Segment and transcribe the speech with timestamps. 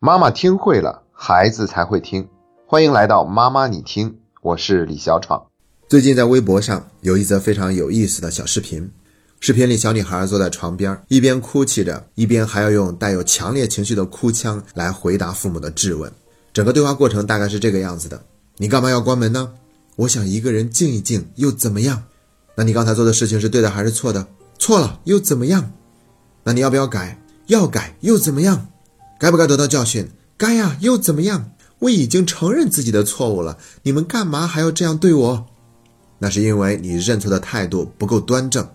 [0.00, 2.28] 妈妈听会了，孩子才会听。
[2.68, 5.44] 欢迎来到妈妈你听，我是李小闯。
[5.88, 8.88] 最近在微博上有一则非常有意思的小视频，
[9.40, 16.12] 视频里小女孩坐在床边，一边哭泣着，一边还要用带有强烈情绪的哭腔来回答父母的质问。
[16.52, 18.22] 整个对话过程大概是这个样子的：
[18.58, 19.52] 你干嘛要关门呢？
[19.96, 22.04] 我想一个人静一静，又怎么样？
[22.54, 24.28] 那你刚才做的事情是对的还是错的？
[24.60, 25.72] 错了又怎么样？
[26.44, 27.20] 那你要不要改？
[27.48, 28.68] 要改又怎么样？
[29.18, 30.08] 该不该得到教训？
[30.36, 31.52] 该呀，又怎么样？
[31.80, 35.46] 我已经承认自己的错误了，你们干嘛还要这样对我？
[36.18, 38.68] 那是因为你认错的态度不够端正。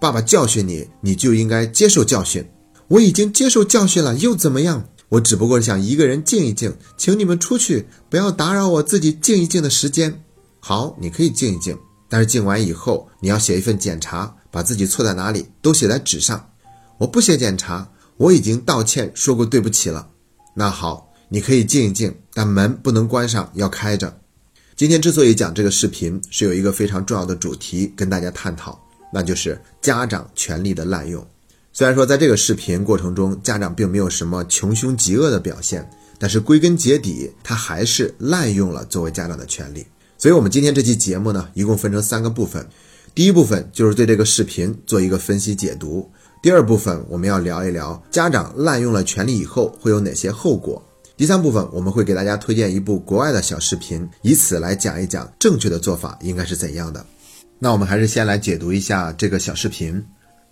[0.00, 2.46] 爸爸教训你，你就应该接受教训。
[2.88, 4.86] 我已经接受教训了，又怎么样？
[5.10, 10.22] 我只不过是想一个人静一静，请你们出去，不要打扰我自己静一静的时间。
[10.60, 11.76] 好，你可以静一静，
[12.08, 16.50] 但是静完以后，你要写一份检查，把自己错在哪里都写在纸上。
[16.98, 17.90] 我不写检查。
[18.20, 20.06] 我已经道歉说过对不起了，
[20.52, 24.14] 那好，你可以静一静，但门不能关上，要开着。
[24.76, 28.78] 今天之所以讲这个视频，是有一个非常重要的主题跟大家探讨，
[29.10, 31.26] 那就是家长权力的滥用。
[31.72, 39.86] 虽然说在这个视频过程中，家长并没有什么穷凶极恶的表现，但是归根结底，他还是滥用了作为家长的权利。
[40.18, 42.68] 所以，我们今天这期节目呢，一共分成三个部分，
[43.14, 46.06] 第一部分就是对这个视频做一个分析解读。
[46.42, 50.82] 第二部分我们要聊一聊家长滥用了权力以后会有哪些后果。
[51.14, 57.04] 第三部分我们会给大家推荐一部国外的小视频，以此来讲一讲正确的做法应该是怎样的。
[57.58, 60.02] 那我们还是先来解读一下这个小视频。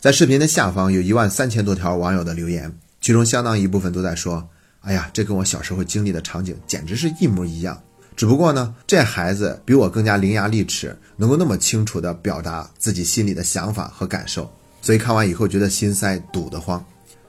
[0.00, 4.44] 在视频的下方有一万三千多条网友的留言，其中相当一部分都在说
[4.82, 7.80] ：“哎呀，这跟我小时候经历的场景简直是一模一样。
[8.16, 14.50] 只不过呢，这孩子比我更加伶牙俐齿，能够那么清楚地表达自己心里的想法和感受。”
[14.86, 16.80] 所以看完以后觉得心塞堵得慌，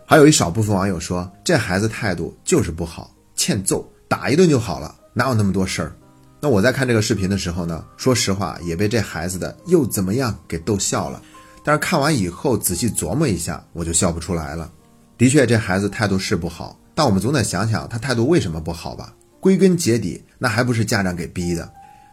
[0.05, 5.91] 还有一少部分网友说这孩子态度就是不好，欠揍，打一顿就好了，哪有那么多事儿？
[6.39, 11.20] 那我在看这个视频的时候呢，说实话也被这孩子的又怎么样给逗笑了。
[11.64, 14.71] 但是看完以后仔细琢磨一下，我就笑不出来了。
[15.17, 19.11] 的确，这孩子态度是不好，但我们总得想想他态度为什么不好吧？
[19.39, 21.67] 归根结底，那还不是家长给逼的。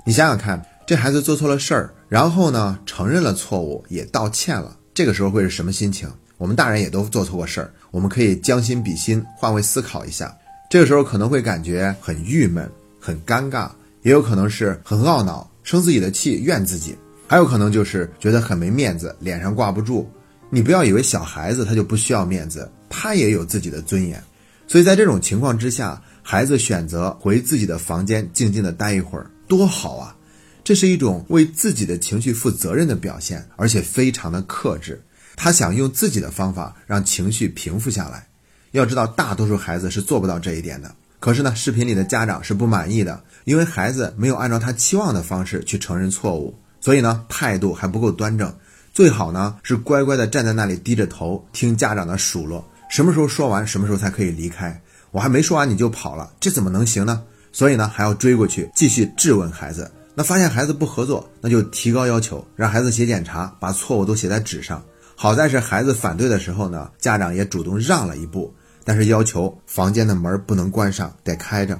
[0.06, 4.74] 你想想看，这孩子做错了事儿，然后呢承认了错误，也道歉了。
[4.94, 6.08] 这个时候会是什么心情？
[6.38, 10.32] 我们大人也都做错过事儿，我们可以将心比心，换位思考一下。
[10.70, 13.68] 这个时候可能会感觉很郁闷、很尴尬，
[14.02, 16.96] 也有可能是很懊恼、生自己的气、怨自己，
[17.26, 20.08] 还有可能就是觉得很没面子，脸上挂不住。
[20.48, 24.22] 你不要以为小孩子他就不需要面子，他也有自己的尊严。
[24.68, 30.16] 所以在这种情况之下，孩子选择回自己的房间静静的待一会儿，多好啊！
[30.64, 35.00] 这是一种为自己的情绪负责任的表现，而且非常的克制。
[35.36, 38.26] 他想用自己的方法让情绪平复下来。
[38.70, 40.92] 要知道，大多数孩子是做不到这一点的。
[41.20, 48.52] 可是呢，视频里的家长是不满意的，因为孩子没有按照他期望的方式去承认错误，所以呢，态度还不够端正。
[48.92, 54.80] 最好呢是乖乖的站在那里低着头听家长的数落，什么时候说完，什么时候才可以离开。
[55.10, 57.22] 我还没说完你就跑了，这怎么能行呢？
[57.52, 59.90] 所以呢，还要追过去继续质问孩子。
[60.14, 64.82] 那发现孩子不合作，那就提高要求，让孩子写检查，把错误都写在纸上。
[65.16, 68.54] 好在是孩子反对的时候呢，家长也主动让了一步，
[68.84, 71.78] 但是要求房间的门不能关上，得开着。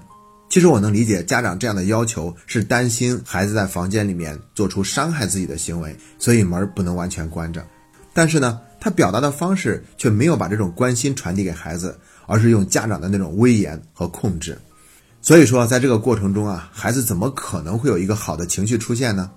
[0.49, 7.65] 其实我能理解家长这样的要求，是担心孩子在房间里面做出伤害自己的行为，所以门不能完全关着。
[8.13, 14.57] 但是呢，他表达的方式却没有把这种关心传递给孩子，而是用家长的那种威严和控制。
[15.25, 19.31] 所以说，在这个过程中啊，孩子怎么可能会有一个好的情绪出现呢？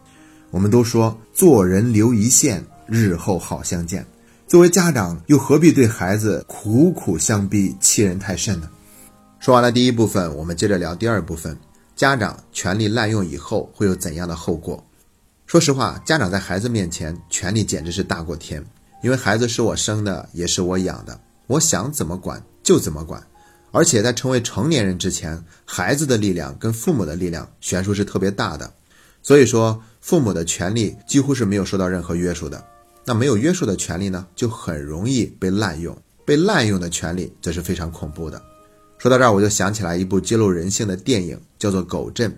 [0.51, 4.05] 我们都说做人留一线，日后好相见。
[4.49, 8.69] 作为家长，又何必对孩子苦苦相逼，欺人太甚呢？
[9.39, 11.57] 说完了第一部分，我们接着聊第二部分：
[11.95, 14.83] 家长权力滥用以后会有怎样的后果？
[15.45, 18.61] 说实话，家长在孩子面前权力简直是大过天，
[19.01, 21.17] 因为孩子是我生的，也是我养的，
[21.47, 23.25] 我想怎么管就怎么管。
[23.71, 28.73] 而且在成为成年人之前，孩子的力量跟父母的力量悬殊是特别大的，
[29.21, 32.63] 所以说父母的权利几乎是没有受到任何约束的。
[33.05, 38.41] 那没有约束的权利呢，就很容易被滥用，被滥用的权利则是非常恐怖的。
[38.97, 42.31] 说到这儿，我就想起来一部揭露人性的电影，叫做《狗镇》，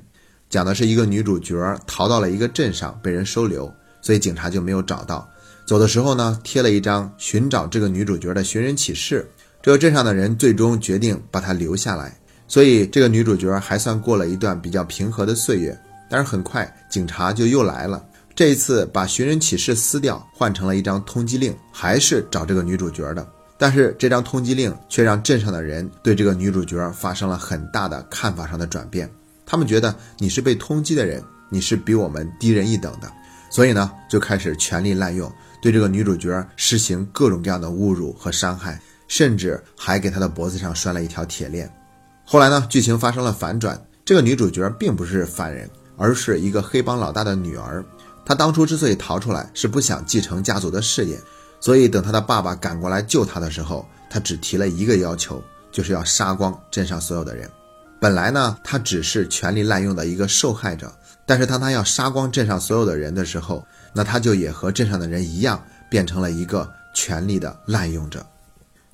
[0.50, 1.56] 讲的是一个女主角
[1.88, 3.72] 逃到了一个镇上，被人收留，
[4.02, 5.28] 所以警察就没有找到。
[5.66, 9.30] 走的时候呢，贴了一张寻找这个女主角的寻人启事。
[9.62, 12.18] 这个镇上的人最终决定把她留下来，
[12.48, 15.78] 所以这个女主角还算过了一段比较平和的岁月。
[16.10, 18.04] 但是很快警察就又来了，
[18.34, 23.28] 这一次把寻人启事撕掉，换成了一张通缉令，还是找这个女主角的。
[23.58, 29.10] 但是这张通缉令却让镇上的人对这个女主角发生了很大的看法上的转变。
[29.46, 33.12] 他们觉得你是被通缉的人，你是比我们低人一等的，
[33.52, 35.30] 所以呢，就开始权力滥用，
[35.62, 38.80] 对这个女主角实行各种各样的侮辱和伤害，
[39.10, 41.70] 甚至还给他的脖子上拴了一条铁链。
[42.24, 47.84] 后来呢，剧情发生了反转，这个女主角并不是犯人，而是一个黑帮老大的女儿。
[48.24, 51.20] 她当初之所以逃出来，是不想继承家族的事业。
[51.60, 57.50] 所以，等她的爸爸赶过来救她的时候，她只提了一个要求，就是要杀光镇上所有的人。
[58.00, 60.90] 本来呢，他只是权力滥用的一个受害者，
[61.26, 68.26] 但是当他要杀光镇上所有的人的时候，那他就也和镇上的人一样，变成了一个权力的滥用者。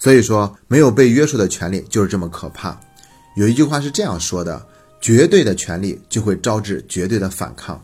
[0.06, 2.80] 所以说，没有被约束的权利就是这么可怕。
[3.36, 4.63] 有一句话是这样说的：
[5.02, 7.84] 绝对的权利就会招致绝对的反抗。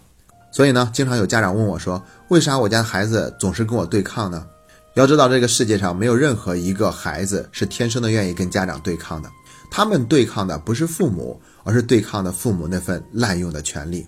[0.51, 4.45] 所以呢，经常有家长问我说，为啥我家孩子总是跟我对抗呢？
[4.93, 9.27] 要知道，这个世界上没有任何一个孩子是天生的愿意跟家长对抗的。
[9.71, 14.05] 他们对抗的不是父母，而是对抗的父母那份滥用的权利。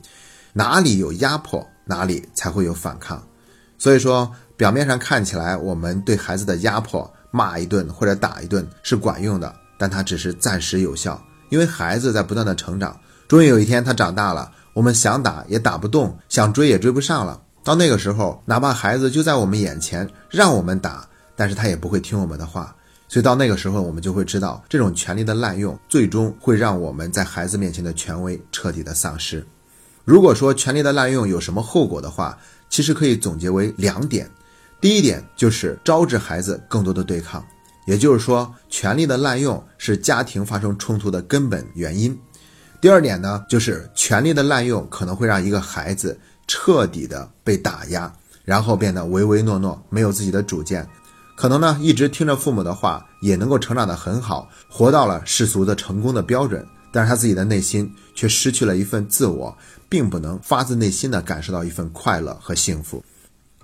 [0.53, 3.27] 哪里有压迫，哪里才会有反抗。
[3.79, 11.19] 所以说，表面上看起来我们对孩子的压迫，骂一顿或者打一顿是管用的，但它只是暂时有效。
[11.49, 12.95] 因为孩子在不断的成长，
[13.27, 17.41] 终于有一天他长大了，我们想打也打不动，想追也追不上了。
[17.63, 22.75] 到那个时候，哪怕孩子就在我们眼前，让我们打，但是他也不会听我们的话。
[23.07, 29.45] 所以到那个时候，我们就会知道，这种权力的滥用，最终会让我们在孩子面前的权威彻底的丧失。
[30.03, 32.37] 如果说权力的滥用有什么后果的话，
[32.69, 34.29] 其实可以总结为两点。
[34.83, 37.41] 第一点就是招致孩子更多的对抗，
[37.85, 42.19] 也就是说，权力的滥用是家庭发生冲突的根本原因。
[42.81, 46.19] 第二点呢，就是权力的滥用可能会让一个孩子。
[46.45, 48.11] 彻底的被打压，
[48.43, 50.85] 然后变得唯唯诺诺，没有自己的主见，
[51.37, 59.57] 可能呢一直听着父母的话，也能够成长得很好，活到了世俗的成功的标准，但是他自己的内心却失去了一份自我，
[59.87, 63.01] 并不能发自内心的感受到一份快乐和幸福。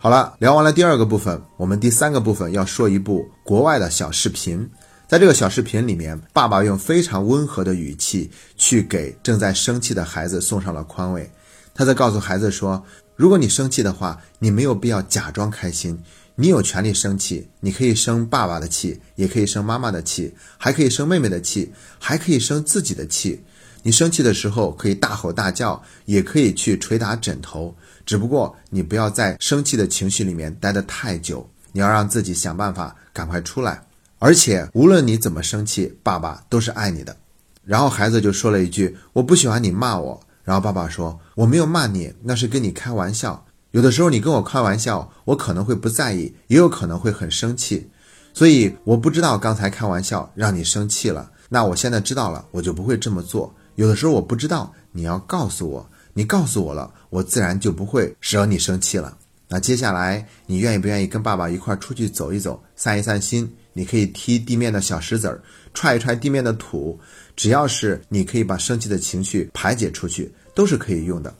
[0.01, 4.65] 好了，聊完了第二个部分，我们第三个部分要说一部国外的小视频，
[5.09, 11.29] 在这个小视频里面，爸爸用非常温和的语气去给正在生气的孩子送上了宽慰。
[11.75, 12.81] 他在告诉孩子说
[13.17, 16.01] ：“如果你生气的话，你没有必要假装开心。
[16.35, 23.43] 你有权利生气，你可以生爸爸的气，也可以生妈妈的气，还可以生妹妹的气，还可以生自己的气。
[23.83, 27.75] 你生气的时候可以大吼大叫，也可以去捶打枕头。
[28.09, 33.83] 只不过你不要在生气的情绪里面待得太久，你要让自己想办法赶快出来。
[34.17, 37.15] 而且无论你怎么生气，爸爸都是爱你的。”
[37.63, 43.45] 然后孩子就说了一句：“我不喜欢你骂我。”然后爸爸说：“我没有骂你，那是跟你开玩笑。
[43.69, 47.91] 有的时候你跟我开玩笑，我可能会不在意，也有可能会很生气。
[48.33, 51.29] 所以我不知道刚才开玩笑让你生气了。
[51.47, 53.53] 那我现在知道了，我就不会这么做。
[53.75, 55.87] 有的时候我不知道，你要告诉我，
[56.19, 59.17] 你告诉我了，我自然就不会惹你生气了。
[59.47, 63.49] 那接下来你愿意不愿意跟爸爸一块出去走一走，散一散心？
[63.71, 65.41] 你可以踢地面的小石子儿，
[65.73, 66.99] 踹一踹地面的土。”
[67.37, 71.33] 只要是你可以把生气的情绪排解出去，都是可以用的。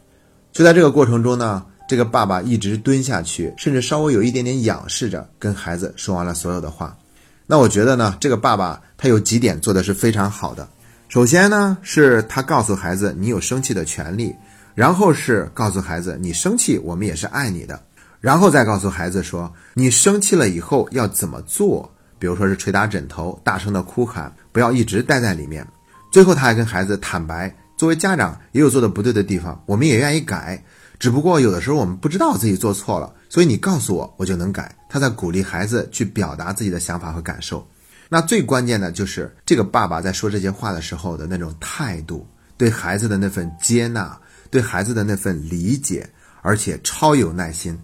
[0.53, 6.97] 就在这个过程中呢，这个爸爸一直蹲下去，甚至稍微有一点点仰视着，跟孩子说完了所有的话。
[7.45, 10.65] 那我觉得呢，这个爸爸他有几点做的是非常好的。
[11.09, 14.31] 首先呢，是他告诉孩子你有生气的权利，
[14.75, 17.81] 然后是告诉孩子你生气我们也是爱你的，
[18.19, 25.65] 然后再告诉孩子说你生气了以后要怎么做，比如说是捶打枕头、大声的哭喊，不要一直待在里面。
[26.11, 30.61] 最后，他还跟孩子坦白，作为家长也有做的不对的地方，我们也愿意改。
[30.97, 34.75] 只不过有的时候我们不知道自己做错了，所以你告诉我，我就能改。
[34.89, 37.65] 他在鼓励孩子去表达自己的想法和感受。
[38.09, 44.19] 那最关键的就是这个爸爸在说这些话的时候的那种态度，对孩子的那份接纳，
[44.49, 46.09] 对孩子的那份理解，
[46.41, 47.77] 而且超有耐心。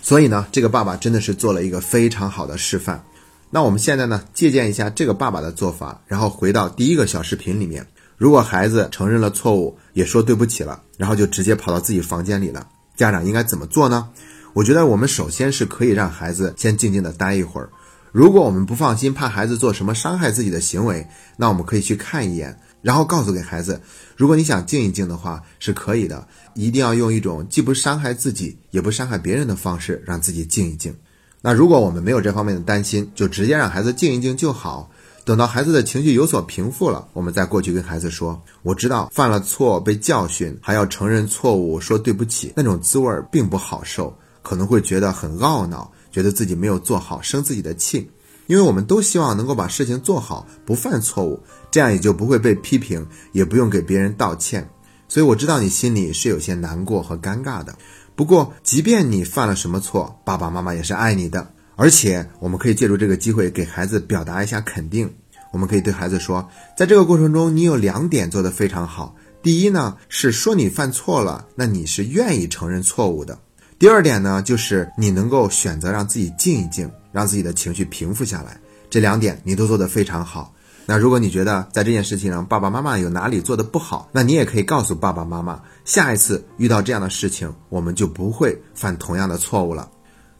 [0.00, 3.04] 所以呢，这个爸爸真的是做了一个非常好的示范。
[3.50, 7.86] 那我们现在呢，借鉴一下这个爸爸的做法，然后回到第一个小视频里面。
[8.16, 14.08] 如果孩子承认了错误，也说对不起了，然后就直接跑到自己房间里了，家长应该怎么做呢？
[14.54, 17.68] 我觉得我们首先是可以让孩子先静静的待一会儿。
[18.12, 23.80] 如果我们不放心，怕孩子做什么伤害自己的行为，那我们可以去看一眼，然后告诉给孩子，
[24.16, 30.94] 如果你想静一静的话，是可以的，一定要用一种既不伤害自己，也不伤害别人的方式，让自己静一静。
[31.40, 34.90] 那如果我们没有这方面的担心，就直接让孩子静一静就好。
[35.24, 44.12] 等到孩子的情绪有所平复了，我们再过去跟孩子说：“我知道犯了错被教训，还要承认错误，说对不起，那种滋味并不好受，
[44.42, 48.10] 可能会觉得很懊恼，觉得自己没有做好，生自己的气。
[48.52, 54.68] 因为我们都希望能够把事情做好，不犯错误，这样也就不会被批评，也不用给别人道歉。
[55.08, 57.74] 所以我知道你心里是有些难过和尴尬的。
[58.14, 61.50] 不过，即便你犯了什么错，爸爸妈妈也是爱你的。
[61.76, 65.10] 而且，我们可以借助这个机会给孩子表达一下肯定。
[65.50, 69.16] 我们可以对孩子说，在这个过程中，你有两点做得非常好。
[69.42, 73.38] 第一呢，是说你犯错了，那你是愿意承认错误的。
[73.78, 78.60] 第二点呢，就是你能够选择让自己静一静，让自己的情绪平复下来。
[78.90, 80.54] 这两点你都做得非常好。
[80.84, 89.88] 那如果你觉得在这件事情上爸爸妈妈有哪里做的不好，那你也可以告诉爸爸妈妈，下一次遇到这样的事情，我们就不会犯同样的错误了。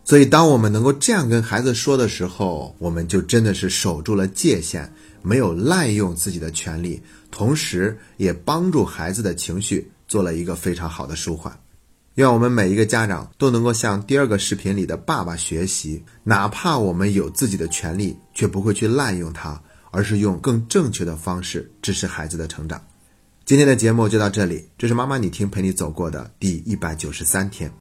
[0.04, 7.00] 所以，当我们能够这样跟孩子说的时候，我们就真的是守住了界限，没有滥用自己的权利，
[7.30, 11.56] 同时也帮助孩子的情绪做了一个非常好的舒缓。
[12.14, 19.60] 愿我们每一个家长都能够向第二个视频里的爸爸学习，哪怕我们有自己的权利，却不会去滥用它。
[19.94, 22.82] 而是用更正确的方式支持孩子的成长。
[23.44, 27.70] 今天的节目就到这里，这是妈妈你听陪你走过的第一百九十三天。